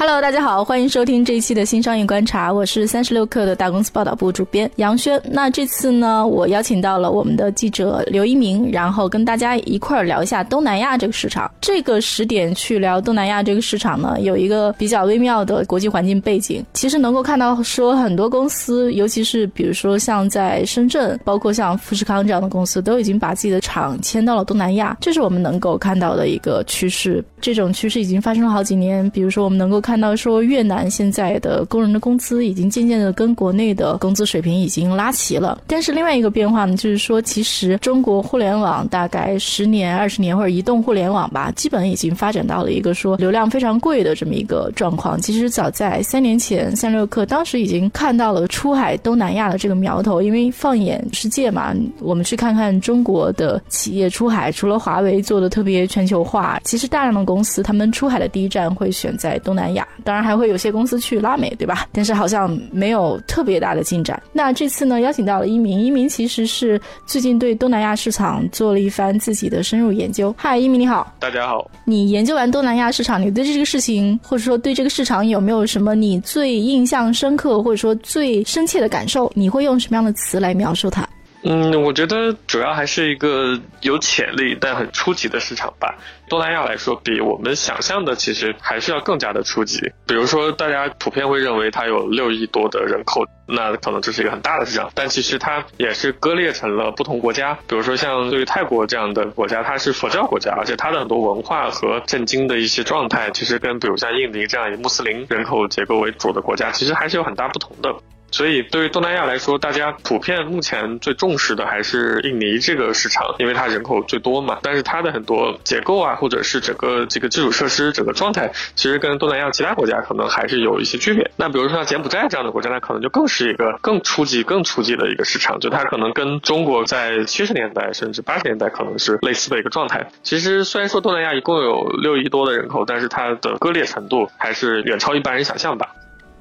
[0.00, 5.20] Hello，大家好，欢迎收听这一期的新商业观察，我是三十六氪的大公司报道部主编杨轩。
[5.30, 11.52] 那这次呢，我邀请到了我们的记者刘一鸣，然后跟大家一块儿聊一下东南亚这个市场。
[11.60, 16.64] 这个时点去聊东南亚这个市场呢，有一个比较微妙的国际环境背景。
[16.72, 27.22] 其实能够看到说，很多公司，尤其是比如说像在深圳，包括像富士康这样的公司，都已经把自己的厂迁到了东南亚，这是我们能够看到的一个趋势。
[27.38, 29.08] 这种趋势已经发生了好几年。
[29.10, 35.60] 比如说，我们能够看看到说，越南现在的工人的工资已经渐渐的跟国内的工资水平已经拉齐了。
[35.66, 45.20] 但是另外一个变化呢，就是说，其实中国互联网大概十年、二十年或者移动互联网吧，基本已经发展到了一个说流量非常贵的这么一个状况。
[45.20, 50.20] 其实早在三年前，三六氪当时已经看到了出海东南亚的这个苗头。
[50.22, 57.20] 因为放眼世界嘛，我们去看看中国的企业出海，除了华为做的特别全球化，其实大量的。
[57.30, 61.86] 公司他们出海的第一站会选在东南亚，当然还会有些公司去拉美，对吧？
[61.92, 64.20] 但是好像没有特别大的进展。
[64.32, 70.34] 那这次呢，邀请到了一鸣，一鸣其实是最近对东南亚市场做了一番自己的深入研究。
[70.38, 71.70] 嗨，一鸣你好，大家好。
[71.84, 79.30] 你研究完东南亚市场，你对这个事情，或者说对这个市场有没有什么你最印象深刻，或者说最深切的感受？
[79.34, 81.08] 你会用什么样的词来描述它？
[81.42, 85.96] 嗯，我觉得主要还是一个有潜力但很初级的市场吧。
[86.28, 89.80] 东南亚来说，比我们想象的其实还是要更加的初级。
[90.06, 94.90] 比如说，大家普遍会认为它有六亿多的人口，那可能这是一个很大的市场。
[94.94, 97.58] 但其实它也是割裂成了不同国家。
[97.66, 107.92] 比如说，像对于泰国这样的国家，它是佛教国家，而且它的很多文化和震惊的一些状态，其实跟比如像印尼这样以穆斯林人口结构为主的国家，其实还是有很大不同的。
[108.30, 114.58] 所以，对于东南亚来说，大家普遍目前最重视的还是印尼这个市场，因为它人口最多嘛。
[114.62, 121.30] 但是它的很多结构啊，或者是整个这个基础设施、整个状态，其实跟东南亚其他国家可能还是有一些区别。
[121.36, 130.06] 那比如说像柬埔寨这样的国家，它可能就更是一个更初级、更初级的一个市场，就它可能跟中国在七十年代甚至八十年代可能是类似的一个状态。
[130.22, 135.88] 其实虽然说东南亚一共有六亿多的人口，但是它的割裂程度还是远超一般人想象吧。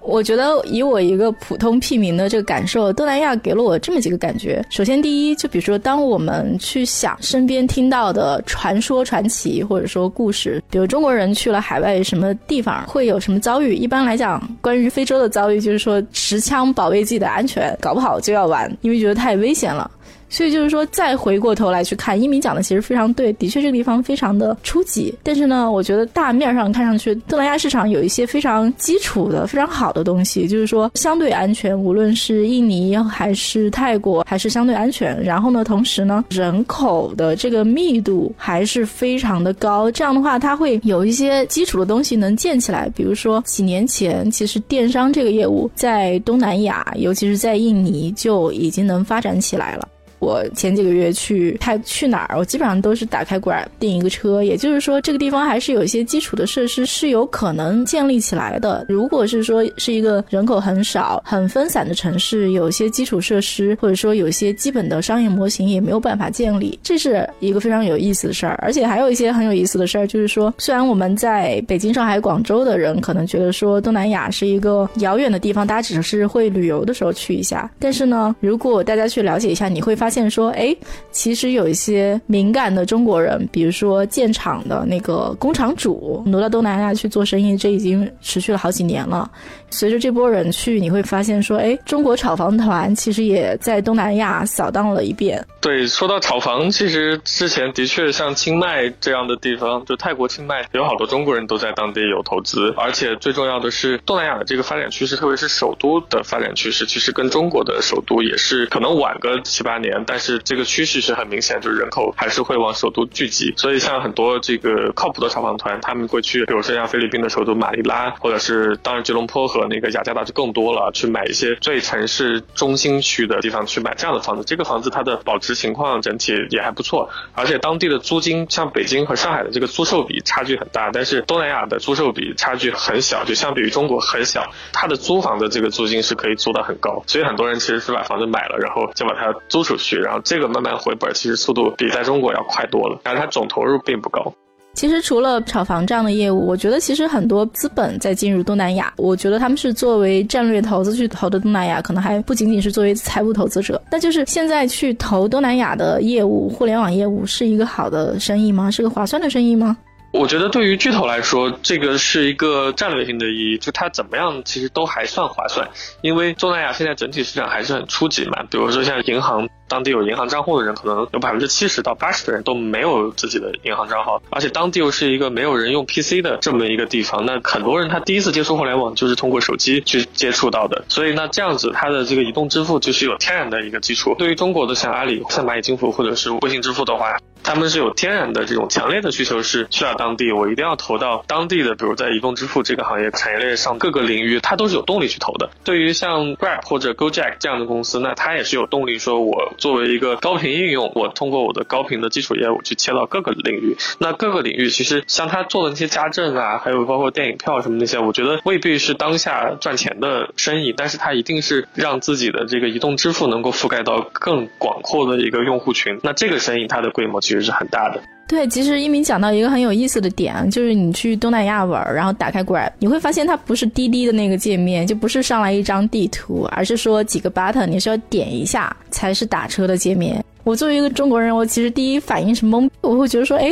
[0.02, 4.64] 我觉得以我一个普通屁民的这个感受，东南亚给了我这么几个感觉。
[4.70, 13.76] 首先，第一，就比如说，当我们去想身边听到的传说、传奇或者说故事，比如中国人去了海外什么地方会有什么遭遇。
[13.76, 19.90] 一般来讲，关于非洲的遭遇就是说持枪保卫自己的安全，搞不好就要完，因为觉得太危险了。
[20.30, 25.14] 所以就是说，再回过头来去看，一鸣讲的其实非常对，的确这个地方非常的初级。
[25.24, 35.22] 但是呢，我觉得大面上看上去，东南亚市场有一些非常基础的、非常好的东西，就是说相对安全，无论是印尼还是泰国，还是相对安全。
[35.24, 39.90] 然后呢，同时呢，人口的这个密度还是非常的高。
[39.92, 42.88] 这样的话，它会有一些基础的东西能建起来。
[42.96, 49.88] 比如说几年前，其实电商这个业务在东南亚，尤其是在印尼就已经能发展起来了。
[50.20, 54.44] 我前几个月去泰去哪儿，我基本上都是打开 Grab 订一个车。
[54.44, 58.86] 也就是说，这个地方还是有一些基础的设施是有可能建立起来的。
[58.90, 68.60] 如果是说是一个人口很少、很分散的城市，有些基础设施或者说有些基本的商业模型也没有办法建立，这是一个非常有意思的事儿。
[68.62, 80.09] 而且还有一些很有意思的事儿，就是说，虽然我们在北京、上海、广州的人可能觉得说东南亚是一个遥远的地方，大家只是会旅游的时候去一下，但是呢，如果大家去了解一下，你会发。
[80.10, 80.76] 发现说，哎，
[81.12, 89.30] 其实有一些敏感的中国人，比如说建厂的那个工厂主挪到东南亚去做生意，这已经持续了好几年了。
[89.70, 95.46] 随着这波人去，你会发现说，哎，中国炒房团其实也在东南亚扫荡了一遍。
[95.62, 102.74] 对，说到炒房，其实之前的确像清迈这样的地方，就泰国清迈，有好多中国人都在当地有投资。
[102.76, 109.99] 而且最重要的是，东南亚的这个发展趋势，特别是首都的发展趋势，其实跟中国的首都也是可能晚个七八年。
[110.06, 113.54] 但是这个趋势是很明显，就是人口还是会往首都聚集。
[113.58, 124.44] 所以像很多这个靠谱的炒房团，他们会去，比如说像菲律宾的首都马尼拉，或者是当然吉隆坡和那个雅加达就更多了，去买一些最城市中心区的地方去买这样的房子。
[124.46, 134.52] 这个房子它的保值情况整体也还不错，而且当地的租金像北京和上海的这个租售比差距很大，但是东南亚的租售比差距很小，就相比于中国很小。
[134.74, 139.89] 它的租房的这个租金是可以租到很高，所以很多人其实是把房子买了，然后就把它租出去。
[139.90, 144.34] 去，然后这个慢慢回本，其实速度比在中国要快多了，但是它总投入并不高。
[144.76, 153.82] 其实除了炒房这样的业务，我觉得其实很多资本在进入东南亚，我觉得他们是作为战略投资去投的东南亚，可能还不仅仅是作为财务投资者。
[153.92, 158.70] 那就是现在去投东南亚的业务，互联网业务是一个好的生意吗？
[158.70, 159.76] 是个划算的生意吗？
[160.12, 165.68] 我觉得对于巨头来说，这个是一个战略性的意义，就它怎么样其实都还算划算，
[166.02, 168.42] 因为东南亚现在整体市场还是很初级嘛。
[168.50, 184.16] 比如说像银行，当地有银行账户的人，可能有百分之七十到八十的人都没有自己的银行账号，而且当地又是一个没有人用 PC 的这么一个地方，那很多人他第一次接触互联网就是通过手机去接触到的，所以那这样子它的这个移动支付就是有天然的一个基础。
[184.18, 187.18] 对于中国的像阿里、像蚂蚁金服或者是微信支付的话。
[187.42, 195.50] 他们是有天然的这种强烈的需求，是去到当地，我一定要投到当地的，比如在移动支付这个行业产业链上各个领域，它都是有动力去投的。
[195.64, 203.78] 对于像 Grab 或者 Gojek 这样的公司，那它也是有动力，说我作为一个高频应用，我通过我的高频的基础业务去切到各个领域。
[204.00, 216.00] 那各个领域其实像他做的那些家政啊，还有包括电影票什么那些，我觉得未必是当下赚钱的生意，但是它一定是让自己的这个移动支付能够覆盖到更广阔的一个用户群。
[216.02, 217.20] 那这个生意它的规模。
[217.20, 218.02] 其实是很大的。
[218.30, 230.24] 对，其实一鸣讲到一个很有意思的点，就是你去东南亚玩，然后打开 Grab，你会发现它不是滴滴的那个界面，就不是上来一张地图，而是说几个 button，你是要点一下才是打车的界面。
[230.44, 233.52] 我作为一个中国人，我其实第一反应是懵，我会觉得说，哎。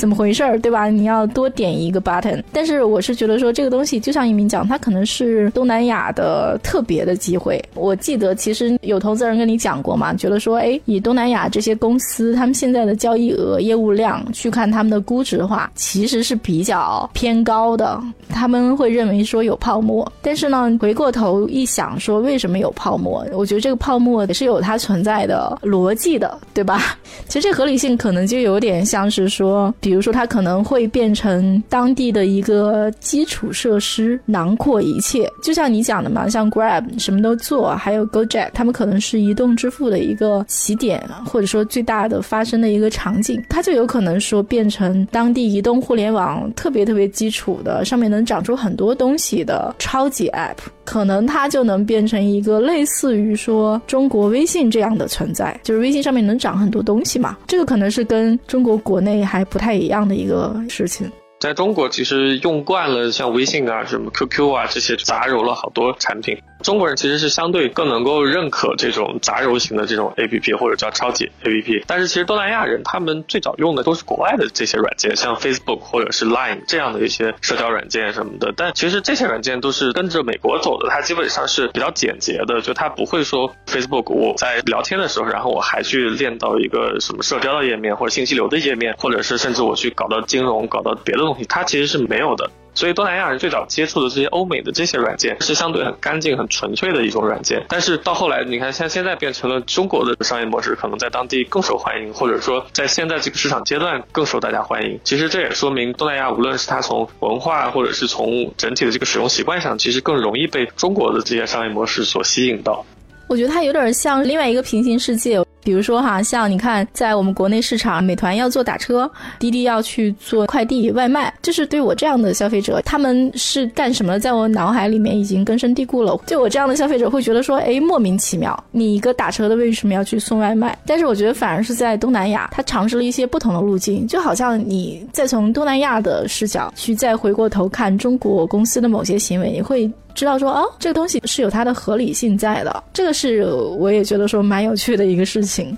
[0.00, 0.86] 怎么回事儿，对吧？
[0.86, 7.62] 你要多点一个 button，但是我是觉得说这个东西，就像一鸣讲，它可能是东南亚的特别的机会。
[7.74, 18.02] 我记得其实有投资人跟你讲过嘛，觉得说，哎，以东南亚这些公司他们现在的交易额、业务量去看他们的估值的话，其实是比较偏高的。
[18.30, 23.22] 他们会认为说有泡沫，但是呢，回过头一想，说为什么有泡沫？
[23.34, 26.96] 我觉得这个泡沫也是有它存在的逻辑的，对吧？
[27.28, 29.74] 其实这合理性可能就有点像是说。
[29.90, 35.28] 比如说，它可能会变成当地的一个基础设施，囊括一切。
[35.42, 43.42] 就像你讲的嘛，像 Grab 什么都做，还有 Gojek，他们可能是移动支付的一个起点，或者说最大的发生的一个场景。
[43.48, 50.54] 它就有可能说变成当地移动互联网特别特别基础的，上面能长出很多东西的超级 App。
[50.84, 57.36] 可能它就能变成一个类似于说中国微信这样的存在，就是微信上面能长很多东西嘛。
[57.48, 59.79] 这个可能是跟中国国内还不太。
[59.80, 61.10] 一样的一个事情。
[61.40, 66.36] 在中国，其实用惯了像微信啊、什么 QQ 啊这些杂糅了好多产品。
[66.62, 71.84] 中国人其实是相对更能够认可这种杂糅型的这种 APP 或者叫超级 APP。
[71.86, 78.52] 但是其实东南亚人他们最早用的都是国外的这些软件，像 Facebook 或者是 Line 这样的一些社交软件什么的。
[78.56, 91.44] 但其实这些软件都是跟着美国走的，它基本上是比较简洁的，就它不会说 Facebook 我在聊天的时候，然后我还去练到一个什么社交的页面或者信息流的页面，或者是甚至我去搞到金融、搞到别的东西。
[91.44, 97.64] 它其实是没有的，所以东南亚人最早接触的这些欧美的这些软件是相对很干净、很纯粹的一种软件。
[97.68, 104.98] 但是到后来，你看像现在变成了中国的商业模式，可能在当地更受欢迎，或者说在现在这个市场阶段更受大家欢迎。
[105.04, 112.84] 其实这也说明东南亚无论是它从文化，或者是从整体的这个使用习惯上，其实更容易被中国的这些商业模式所吸引到。
[113.28, 115.40] 我觉得它有点像另外一个平行世界。
[115.62, 124.18] 比如说哈，像你看，在我们国内市场，美团要做打车，滴滴要去做快递外卖，就是对我这样的消费者，他们是干什么？
[124.18, 126.18] 在我脑海里面已经根深蒂固了。
[126.26, 130.76] 就我这样的消费者会觉得说，哎，莫名其妙，你一个打车的为什么要去送外卖？
[130.86, 142.84] 但是我觉得反而是在东南亚，他尝试了一些不同的路径，就好像你再从东南亚的视角去再回过头看中国公司的某些行为，你会知道说，哦，这个东西是有它的合理性在的。
[142.92, 143.42] 这个是
[143.78, 145.74] 我也觉得说蛮有趣的一个事情。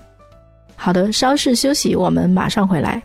[0.74, 3.00] 好的，稍事休息，我们马上回来。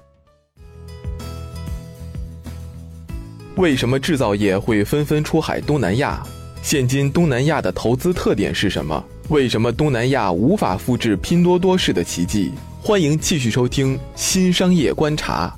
[3.57, 6.23] 为什么制造业会纷纷出海东南亚？
[6.63, 9.05] 现今东南亚的投资特点是什么？
[9.29, 12.51] 为什么东南亚无法复制拼多多式的奇迹？
[12.81, 15.55] 欢迎继续收听《新商业观察》。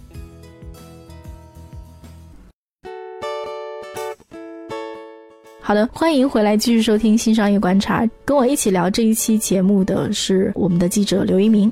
[5.70, 8.04] 好的，欢迎回来继续收听新商业观察。
[8.26, 11.72] 跟我一起聊这一期节目的是我们的记者刘一鸣。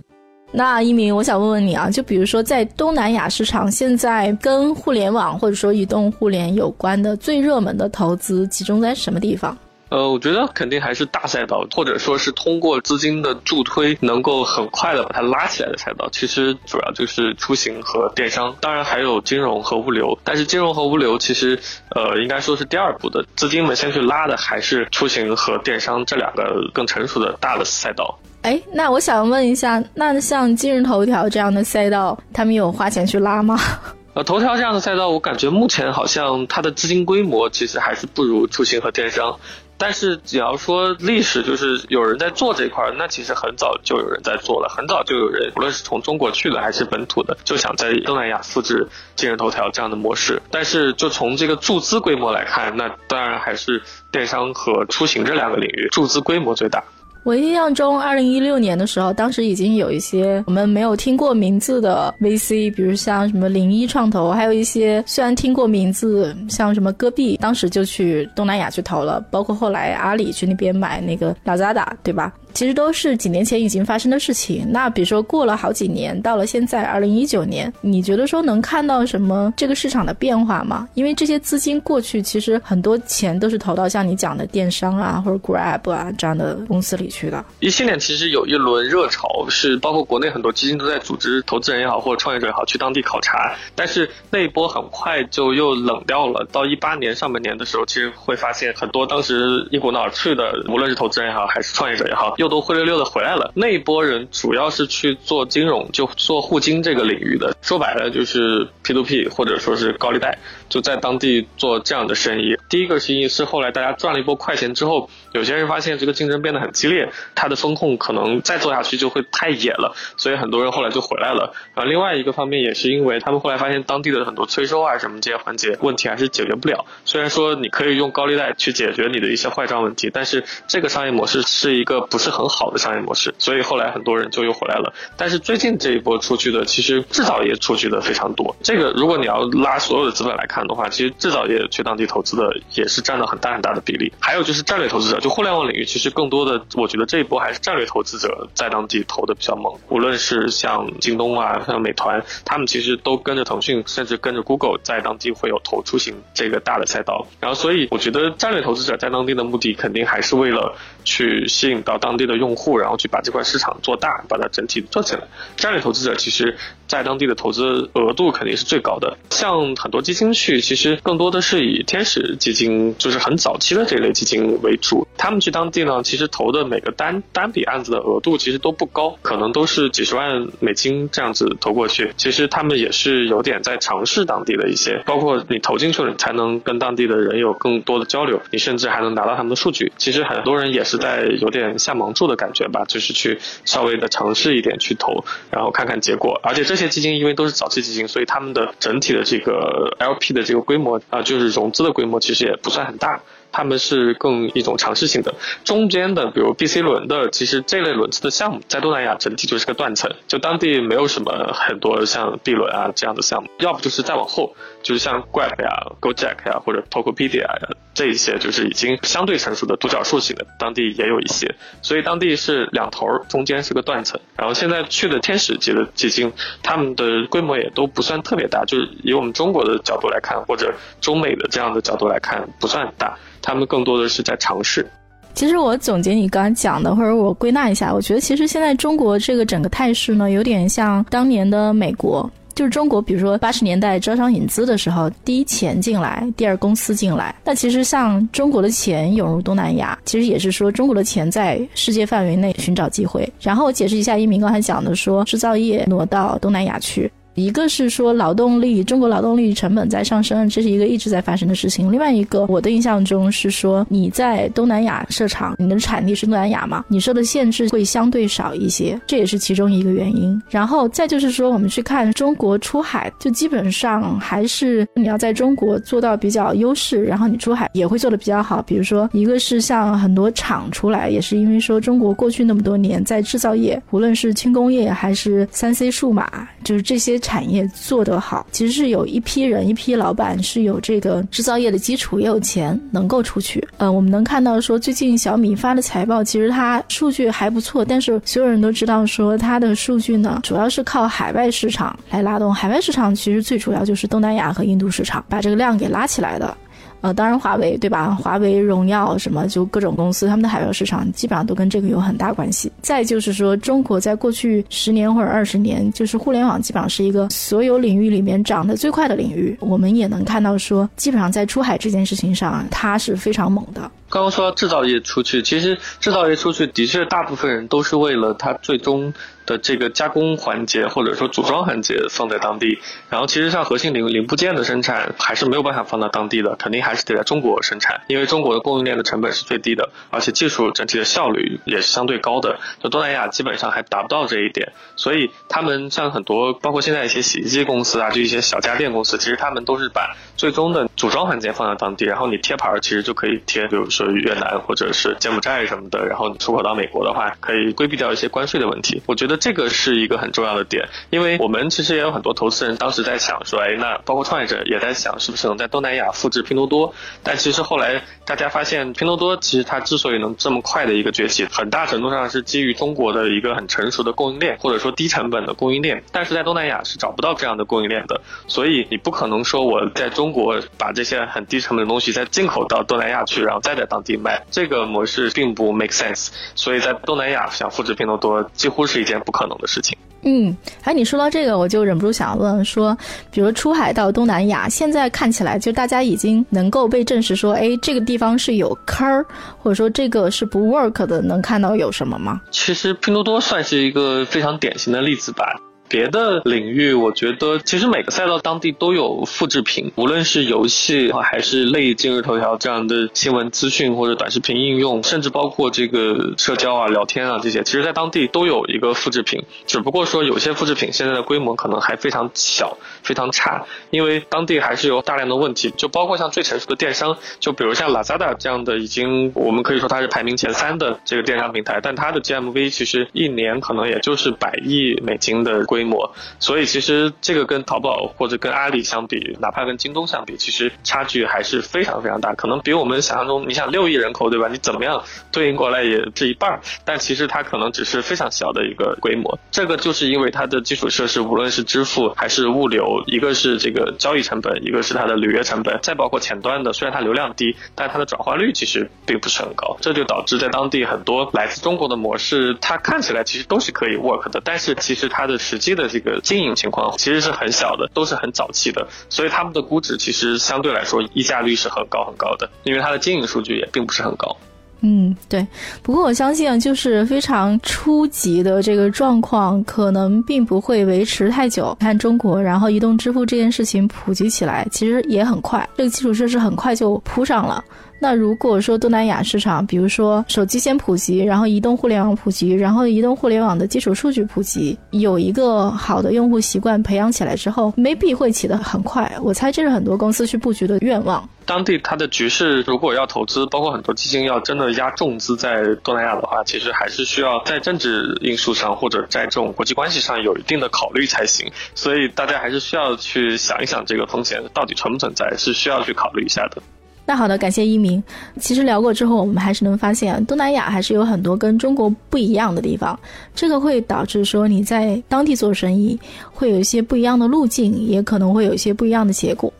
[0.51, 9.57] 那一鸣，我想问问你啊，就比如说在东南亚市场，现在跟互联网或者说移动互联有关的最热门的投资集中在什么地方？
[9.89, 16.09] 呃，我觉得肯定还是大赛道，或者说是通过资金的助推，能够很快的把它拉起来的赛道。
[16.11, 20.17] 其实主要就是出行和电商，当然还有金融和物流。
[20.25, 21.57] 但是金融和物流其实，
[21.95, 28.19] 呃，应该说是第二步的，资金们先去拉的还是出行和电商这两个更成熟的大的赛道。
[28.41, 33.57] 哎，那我想问一下，那像今日头条这样的赛道，他们有花钱去拉吗？
[34.13, 39.39] 呃，头条这样的赛道，我感觉目前好像它的资金规模其实还是不如出行和电商。
[39.77, 50.41] 但是只要说历史，就是有人在做这块，那其实很早就有人在做了，很早就有人，无论是从中国去的还是本土的，就想在东南亚复制今日头条这样的模式。
[50.49, 56.83] 但是就从这个注资规模来看，那当然还是电商和出行这两个领域注资规模最大。
[57.27, 72.33] 我印象中，二零一六年的时候，当时已经有一些我们没有听过名字的 VC，比如像什么零一创投，还有一些虽然听过名字，像什么戈壁，当时就去东南亚去投了，包括后来阿里去那边买那个雅加达对吧？
[72.57, 74.65] 其实都是几年前已经发生的事情。
[74.71, 80.89] 那比如说过了好几年，到了现在二零一九年，你觉得说能看到什么这个市场的变化吗？
[80.95, 87.45] 因为这些资金过去其实很多钱都是投到像你讲的电商啊或者 Grab 啊这样的公司里去的。
[87.59, 96.43] 一七年其实有一轮热潮，是包括国内很多基金都在组织投资人也好或者创业者也好去当地考察，但是那一波很快就又冷掉了。
[96.51, 103.51] 到一八年上半年的时候，其实会发现很多当时一股脑去的，无论是投资人也好还是创业者也好，又都灰溜溜的回来了。
[103.55, 110.37] 那一波人主要是去做金融，就做互金这个领域的，说白了就是 P to P 或者说是高利贷，
[110.69, 112.55] 就在当地做这样的生意。
[112.69, 121.51] 第一个是因是后来大家赚了一波快钱之后，有些人发现这个竞争变得很激烈，他的风控可能再做下去就会太野了，所以很多人后来就回来了。
[121.73, 126.85] 然后另外一个方面也是因为他们后来发现当地的很多催收啊什么这些环节问题还是解决不了。
[127.05, 132.67] 虽然说你可以用高利贷去解决你的一些坏账问题，但是这个商业模式是一个不是很好。
[132.67, 134.93] 的商业模式，所以后来很多人就又回来了。
[135.15, 138.53] 但是最近这一波出去的，其实制造业出去的非常多。
[138.61, 144.11] 这个如果你要拉所有的资本来看的话，其实制造业去当地投资的也是占了很大很大的比例。
[144.19, 149.73] 还有就是战略投资者，就互联网领域，其实更多的，我觉得这一波还是战略投资者在当地投的比较猛。
[149.89, 157.27] 无论是像京东啊，像美团，他们其实都跟着腾讯，甚至跟着 Google 在当地会有投出行这个大的赛道。
[157.41, 160.75] 然后，所以我觉得战略投资者在当地的目的，肯定还是为了
[161.07, 162.57] 去吸引到当地的用。
[162.57, 165.21] 户，然后去把这块市场做大，把它整体做起来。
[165.55, 169.15] 战略投资者其实，在当地的投资额度肯定是最高的。
[169.29, 175.07] 像很多基金去，其实更多的是以天使基金，就是很早期的这类基金为主。
[175.17, 182.11] 他们去当地呢，其实投的每个单单笔案子的额度其实都不高，可能都是几十万美金这样子投过去。
[182.17, 189.91] 其实他们也是有点在尝试当地的一些，包括你投进去了，你才能跟当地的人有更多的交流，你甚至还能拿到他们的数据。
[189.97, 192.47] 其实很多人也是在有点下盲注的感。
[192.47, 196.39] 感觉吧，就是去稍微的尝试一点去投，然后看看结果。
[196.41, 203.21] 而且这些基金因为都是早期基金，所以他们的整体的这个 LP 的这个规模啊，就是融资的规模其实也不算很大。
[203.51, 224.19] 他们是更一种尝试性的，中间的，比如 B、C 轮的，其实这类轮次的项目在东南亚整体就是个断层，就当地没有什么很多像 B 轮啊这样的项目，要不就是再往后，就是像 Grab 呀、Gojek 呀或者 Tokopedia 呀这一些，就是已经相对成熟的独角兽型的，当地也有一些，所以当地是两头，中间是个断层。
[224.35, 233.17] 然后现在去的天使级的基金，他们的规模也都不算特别大，就是以我们中国的角度来看，或者中美的这样的角度来看，不算大。
[233.47, 234.85] 他们更多的是在尝试。
[235.33, 247.33] 其实我总结你刚刚讲的，或者我归纳一下，我觉得其实现在中国这个整个态势呢，有点像当年的美国，就是中国，比如说八十年代招商引资的时候，第一钱进来，第二公司进来。
[247.45, 253.31] 那其实像中国的钱涌入东南亚，其实也是说中国的钱在世界范围内寻找机会。
[253.39, 257.09] 然后我解释一下，一鸣刚才讲的，说制造业挪到东南亚去。
[257.37, 261.91] 一个是说劳动力，中国劳动力成本在上升，这是一个一直在发生的事情。
[261.91, 270.41] 另外一个，我的印象中是说你在东南亚设厂，你的产地是东南亚嘛，你受的限制会相对少一些，这也是其中一个原因。
[270.49, 278.63] 然后再就是说，我们去看中国出海，就基本上还是你要在中国做到比较优势，然后你出海也会做的比较好。
[278.63, 287.21] 比如说，一个是像很多厂出来，也是因为说中国过去那么多年在制造业，无论是轻工业还是三 C 数码，就是这些。
[287.27, 293.61] 产业做得好，其实是有一批人、一批老板是有这个制造业的基础，也有钱能够出去。
[293.75, 302.53] 呃，我们能看到说，最近小米发的财报，其实它数据还不错，但是所有人都知道说，它的数据呢，主要是靠海外市场来拉动。
[302.53, 306.55] 海外市场其实最主要就是东南亚和印度市场，把这个量给拉起来的。
[307.01, 308.15] 呃，当然华为对吧？
[308.15, 312.71] 华为、荣耀什么就各种公司，他们的海外市场基本上都跟这个有很大关系。
[312.81, 319.55] 再就是说，中国在过去十年或者二十年，就是互联网基本上是一个所有领域里面涨得最快的领域。
[319.59, 323.89] 我们也能看到说，基本上在出海这件事情上，它是非常猛的。
[324.09, 329.13] 刚刚说到制造业出去，其实制造业出去的确大部分人都是为了它最终。
[329.47, 342.59] 的这个加工环节或者说组装环节放在当地，然后其实像核心零零部件的生产还是没有办法放到当地的，肯定还是得在中国生产，因为中国的供应链的成本是最低的，而且技术整体的效率也是相对高的。
[342.83, 359.01] 就东南亚基本上还达不到这一点，所以他们像很多包括现在一些洗衣机公司啊，就一些小家电公司，其实他们都是把最终的组装环节放在当地，然后你贴牌其实就可以贴，比如说越南或者是柬埔寨什么的，然后你出口到美国的话，可以规避掉一些关税的问题。
[359.07, 359.35] 我觉得。
[359.47, 366.93] 这个是一个很重要的点，因为我们其实也有很多投资人当时在想说，哎，那包括创业者也在想，是不是能在东南亚复制拼多多？
[367.23, 376.03] 但其实后来大家发现，拼多多其实它之所以能这么快的一个崛起，很大程度上是基于中国的一个很成熟的供应链，或者说低成本的供应链。
[376.11, 386.29] 但是在东南亚是找不到这样的供应链的，所以你不可能说我在中国把这些很低成本的东西再进口到东南亚去，然后再在当地卖，这个模式并不 make sense。
[386.55, 389.97] 所以在东南亚想复制拼多多，几乎是一件不可能的事情。
[390.23, 392.97] 嗯，哎，你说到这个，我就忍不住想问说，
[393.31, 399.25] 比如出海到东南亚，现在看起来就大家已经能够被证实说，哎，这个地方是有坑儿，
[399.57, 402.41] 或者说这个是不 work 的，能看到有什么吗？
[402.51, 405.45] 其实拼多多算是一个非常典型的例子吧。
[405.89, 419.41] 别的领域，我觉得其实每个赛道当地都有复制品，无论是游戏还是类今日头条这样的新闻资讯或者短视频应用，甚至包括这个社交啊、聊天啊这些，其实在当地都有一个复制品。
[419.65, 425.71] 只不过说有些复制品现在的规模可能还非常小、非常差，因为当地还是有大量的问题。
[425.77, 435.76] 就包括像最成熟的电商，就比如像 Lazada 这样的，已经我们可以说它是排名前三的这个电商平台，但它的 GMV 其实一年可能也就是百亿美金的规。
[435.77, 444.47] 规模，所以其实这个跟淘宝或者跟阿里相比，哪怕跟京东相比，其实差距还是非常非常大，可能比我们想象中，你想六亿人口对吧？
[444.51, 449.37] 你怎么样对应过来也是一半，但其实它可能只是非常小的一个规模。
[449.51, 465.66] 这个就是因为它的基础设施，无论是支付还是物流，一个是这个交易成本，一个是它的履约成本，再包括前端的，虽然它流量低，但它的转化率其实并不是很高，这就导致在当地很多来自中国的模式，它看起来其实都是可以 work 的，但是其实它的实际。
[465.75, 474.37] 的这个经营情况其实是很小的，都是很早期的，所以他们的估值其实相对来说溢价率是很高很高的，因为它的经营数据也并不是很高。
[474.81, 475.45] 嗯，对。
[475.81, 481.75] 不过我相信，就是非常初级的这个状况，可能并不会维持太久。
[481.79, 487.63] 看中国，然后移动支付这件事情普及起来，其实也很快，这个基础设施很快就铺上了。
[487.99, 499.11] 那如果说东南亚市场，比如说手机先普及，然后移动互联网普及，然后移动互联网的基础数据普及，有一个好的用户习惯培养起来之后，maybe 会起得很快。
[499.23, 501.27] 我猜这是很多公司去布局的愿望。
[501.47, 511.49] 当地它的局势，如果要投资，包括很多基金要真的压重资在东南亚的话，其实还是需要在政治因素上或者在这种国际关系上有一定的考虑才行。
[511.73, 516.61] 所以大家还是需要去想一想这个风险到底存不存在，是需要去考虑一下的。
[517.05, 518.03] 那好的，感谢一鸣。
[518.41, 522.99] 其实聊过之后，我们还是能发现，东南亚还是有很多跟中国不一样的地方。
[523.33, 525.97] 这个会导致说你在当地做生意
[526.29, 529.53] 会有一些不一样的路径，也可能会有一些不一样的结果，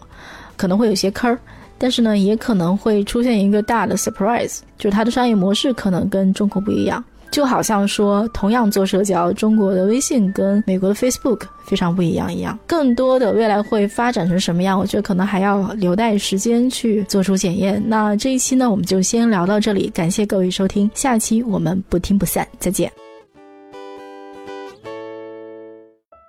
[0.57, 1.39] 可能会有些坑儿。
[1.77, 7.03] 但是呢，也可能会出现一个大的 surprise，就是它的商业模式可能跟中国不一样。
[7.29, 12.57] 就好像说，同样做社交，中国的微信跟美国的 Facebook 非常不一样一样。
[12.65, 17.83] 更多的未来会发展成什么样，我觉得可能还要留待时间去做出检验。
[17.85, 22.89] 那这一期呢，我们就先聊到这里，感谢各位收听，下期我们不听不散，再见。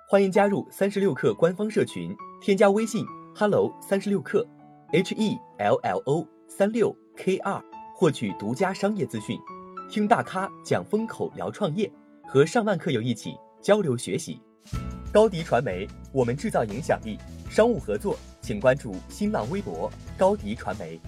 [0.09, 4.43] 欢迎加入三十六氪官方社群，添加微信 hello 三十六氪
[4.91, 7.61] ，h e l l o 三六 k 二，
[7.95, 9.39] 获取独家商业资讯。
[9.89, 11.91] 听大咖讲风口，聊创业，
[12.27, 14.41] 和上万客友一起交流学习。
[15.11, 17.17] 高迪传媒，我们制造影响力。
[17.49, 20.99] 商务合作，请关注新浪微博高迪传媒。